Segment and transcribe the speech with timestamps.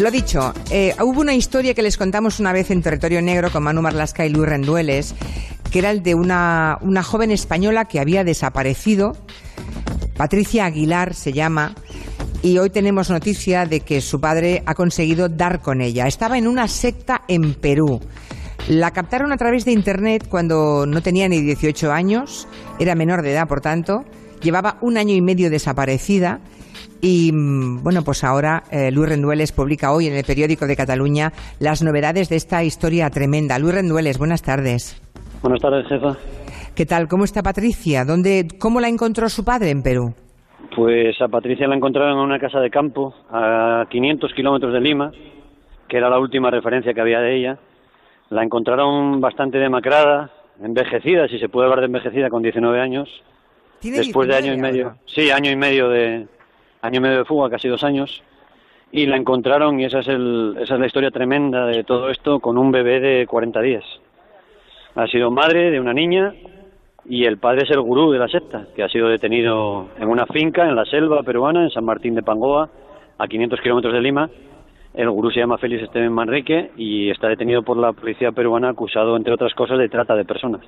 [0.00, 3.62] Lo dicho, eh, hubo una historia que les contamos una vez en Territorio Negro con
[3.62, 5.14] Manu Marlasca y Luis Rendueles,
[5.70, 9.14] que era el de una, una joven española que había desaparecido.
[10.16, 11.74] Patricia Aguilar se llama.
[12.40, 16.06] Y hoy tenemos noticia de que su padre ha conseguido dar con ella.
[16.06, 18.00] Estaba en una secta en Perú.
[18.68, 22.48] La captaron a través de Internet cuando no tenía ni 18 años,
[22.78, 24.06] era menor de edad, por tanto,
[24.40, 26.40] llevaba un año y medio desaparecida
[27.00, 31.82] y bueno, pues ahora eh, Luis Rendueles publica hoy en el periódico de Cataluña las
[31.82, 33.58] novedades de esta historia tremenda.
[33.58, 35.00] Luis Rendueles, buenas tardes.
[35.42, 36.16] Buenas tardes, jefa.
[36.74, 37.08] ¿Qué tal?
[37.08, 38.04] ¿Cómo está Patricia?
[38.04, 40.14] ¿Dónde, ¿Cómo la encontró su padre en Perú?
[40.74, 45.10] Pues a Patricia la encontraron en una casa de campo a 500 kilómetros de Lima,
[45.88, 47.58] que era la última referencia que había de ella.
[48.28, 50.30] La encontraron bastante demacrada,
[50.62, 53.08] envejecida, si se puede hablar de envejecida, con 19 años.
[53.82, 54.94] Después de año y medio.
[55.06, 56.28] Sí, año y medio de,
[56.82, 58.22] año medio de fuga, casi dos años,
[58.92, 62.40] y la encontraron y esa es, el, esa es la historia tremenda de todo esto
[62.40, 63.84] con un bebé de 40 días.
[64.94, 66.34] Ha sido madre de una niña
[67.08, 70.26] y el padre es el gurú de la secta, que ha sido detenido en una
[70.26, 72.68] finca en la selva peruana, en San Martín de Pangoa,
[73.18, 74.30] a 500 kilómetros de Lima.
[74.92, 79.16] El gurú se llama Félix Esteban Manrique y está detenido por la policía peruana acusado,
[79.16, 80.62] entre otras cosas, de trata de personas.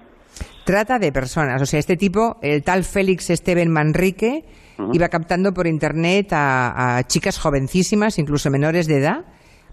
[0.65, 4.45] Trata de personas, o sea, este tipo, el tal Félix Esteban Manrique,
[4.93, 9.25] iba captando por internet a, chicas jovencísimas, incluso menores de edad,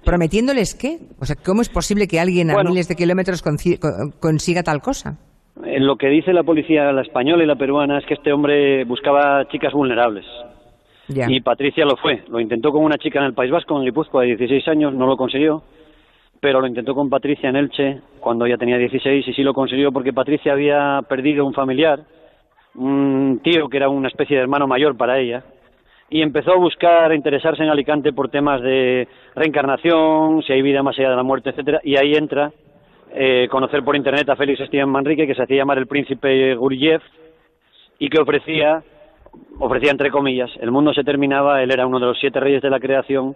[0.04, 1.00] prometiéndoles qué.
[1.20, 3.44] O sea, ¿cómo es posible que alguien a miles de kilómetros
[4.20, 5.18] consiga tal cosa?
[5.64, 8.86] En lo que dice la policía, la española y la peruana, es que este hombre
[8.86, 10.26] buscaba chicas vulnerables.
[11.10, 12.24] Y Patricia lo fue.
[12.30, 15.08] Lo intentó con una chica en el País Vasco, en Guipúzcoa, de 16 años, no
[15.08, 15.64] lo consiguió.
[16.40, 19.92] Pero lo intentó con Patricia en Elche, cuando ella tenía 16, y sí lo consiguió
[19.92, 22.00] porque Patricia había perdido un familiar
[22.76, 25.44] un tío que era una especie de hermano mayor para ella,
[26.10, 30.82] y empezó a buscar, a interesarse en Alicante por temas de reencarnación, si hay vida
[30.82, 32.52] más allá de la muerte, etcétera, y ahí entra
[33.14, 37.02] eh, conocer por internet a Félix Esteban Manrique, que se hacía llamar el príncipe Guriev,
[38.00, 38.82] y que ofrecía,
[39.60, 42.70] ofrecía entre comillas, el mundo se terminaba, él era uno de los siete reyes de
[42.70, 43.36] la creación,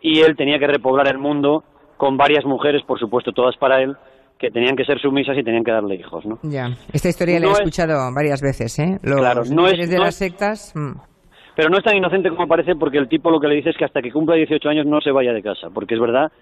[0.00, 1.62] y él tenía que repoblar el mundo
[1.96, 3.94] con varias mujeres, por supuesto, todas para él,
[4.40, 6.38] que tenían que ser sumisas y tenían que darle hijos, ¿no?
[6.42, 8.98] Ya, esta historia la he escuchado varias veces, ¿eh?
[9.02, 10.72] claro, no es de las sectas.
[10.74, 10.92] Mm.
[11.54, 13.76] Pero no es tan inocente como parece porque el tipo lo que le dice es
[13.76, 16.32] que hasta que cumpla 18 años no se vaya de casa, porque es verdad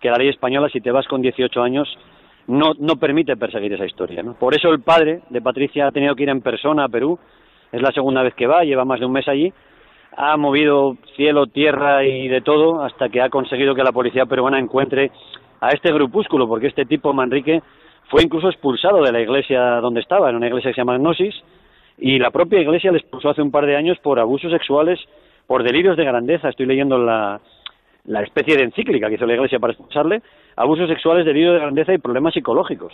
[0.00, 1.88] que la ley española si te vas con 18 años
[2.46, 4.34] no no permite perseguir esa historia, ¿no?
[4.34, 7.18] Por eso el padre de Patricia ha tenido que ir en persona a Perú,
[7.72, 9.50] es la segunda vez que va, lleva más de un mes allí,
[10.14, 14.58] ha movido cielo, tierra y de todo hasta que ha conseguido que la policía peruana
[14.58, 15.10] encuentre
[15.60, 17.62] a este grupúsculo, porque este tipo, Manrique,
[18.08, 21.34] fue incluso expulsado de la iglesia donde estaba, en una iglesia que se llama Gnosis,
[21.98, 25.00] y la propia iglesia le expulsó hace un par de años por abusos sexuales,
[25.46, 26.48] por delirios de grandeza.
[26.48, 27.40] Estoy leyendo la,
[28.04, 30.22] la especie de encíclica que hizo la iglesia para expulsarle,
[30.56, 32.92] abusos sexuales, delirios de grandeza y problemas psicológicos.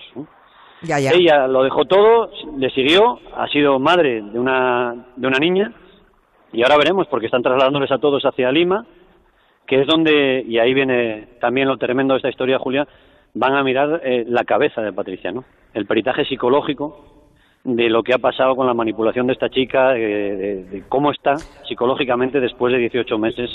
[0.83, 1.11] Ya, ya.
[1.13, 5.73] Ella lo dejó todo, le siguió, ha sido madre de una, de una niña,
[6.53, 8.85] y ahora veremos, porque están trasladándoles a todos hacia Lima,
[9.67, 12.87] que es donde, y ahí viene también lo tremendo de esta historia, Julia,
[13.35, 15.45] van a mirar eh, la cabeza de Patricia, ¿no?
[15.73, 17.13] El peritaje psicológico
[17.65, 21.37] de lo que ha pasado con la manipulación de esta chica, de, cómo está
[21.69, 23.51] psicológicamente después de 18 meses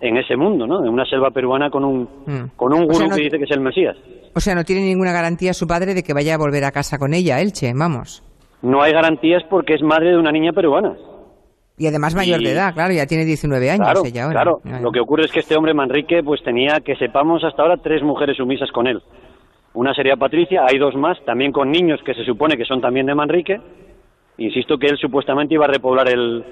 [0.00, 0.84] en ese mundo, ¿no?
[0.84, 2.56] En una selva peruana con un, mm.
[2.56, 3.96] con un gurú que dice que es el Mesías.
[4.34, 6.98] O sea, no tiene ninguna garantía su padre de que vaya a volver a casa
[6.98, 8.22] con ella, Elche, vamos.
[8.62, 10.94] No hay garantías porque es madre de una niña peruana.
[11.78, 15.00] Y además mayor de edad, claro, ya tiene 19 años claro, ella Claro, lo que
[15.00, 18.70] ocurre es que este hombre Manrique pues tenía, que sepamos hasta ahora, tres mujeres sumisas
[18.72, 19.02] con él.
[19.74, 23.04] Una sería Patricia, hay dos más, también con niños que se supone que son también
[23.04, 23.60] de Manrique.
[24.38, 26.42] Insisto que él supuestamente iba a repoblar el,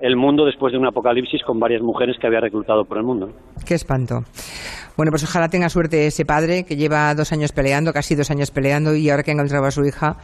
[0.00, 3.30] el mundo después de un apocalipsis con varias mujeres que había reclutado por el mundo.
[3.66, 4.22] Qué espanto.
[4.98, 8.50] Bueno, pues ojalá tenga suerte ese padre que lleva dos años peleando, casi dos años
[8.50, 10.16] peleando, y ahora que ha encontrado a su hija,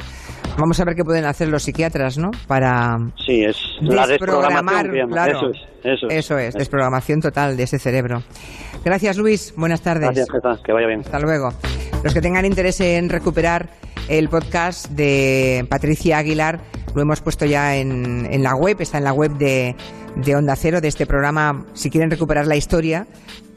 [0.58, 2.32] vamos a ver qué pueden hacer los psiquiatras, ¿no?
[2.48, 5.52] Para sí, es la desprogramar, claro, eso
[5.84, 8.24] es, eso es, desprogramación total de ese cerebro.
[8.84, 9.54] Gracias, Luis.
[9.56, 10.10] Buenas tardes.
[10.10, 10.60] Gracias, jefa.
[10.64, 11.00] Que vaya bien.
[11.02, 11.50] Hasta luego.
[12.02, 13.68] Los que tengan interés en recuperar
[14.08, 16.58] el podcast de Patricia Aguilar,
[16.94, 19.74] lo hemos puesto ya en, la web, está en la web de,
[20.16, 23.06] de Onda Cero, de este programa, si quieren recuperar la historia,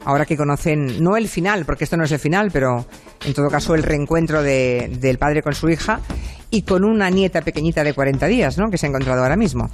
[0.04, 2.86] ahora que conocen, no el final, porque esto no es el final, pero
[3.24, 6.00] en todo caso el reencuentro de, del padre con su hija
[6.50, 8.70] y con una nieta pequeñita de 40 días, ¿no?
[8.70, 9.66] que se ha encontrado ahora mismo.